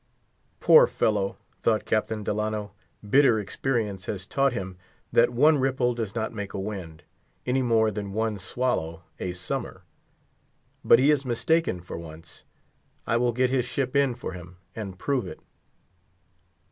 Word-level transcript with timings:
Poor 0.59 0.87
fellow, 0.87 1.37
thought 1.61 1.85
Captain 1.85 2.23
Delano, 2.23 2.71
bitter 3.07 3.39
experience 3.39 4.07
has 4.07 4.25
taught 4.25 4.51
him 4.51 4.75
that 5.11 5.29
one 5.29 5.59
ripple 5.59 5.93
does 5.93 6.15
not 6.15 6.33
make 6.33 6.53
a 6.55 6.59
wind, 6.59 7.03
any 7.45 7.61
more 7.61 7.91
than 7.91 8.11
one 8.11 8.39
swallow 8.39 9.03
a 9.19 9.31
summer. 9.31 9.83
But 10.83 10.97
he 10.97 11.11
is 11.11 11.23
mistaken 11.23 11.81
for 11.81 11.99
once. 11.99 12.43
I 13.05 13.17
will 13.17 13.31
get 13.31 13.51
his 13.51 13.65
ship 13.67 13.95
in 13.95 14.15
for 14.15 14.31
him, 14.33 14.57
and 14.75 14.97
prove 14.97 15.27
it. 15.27 15.39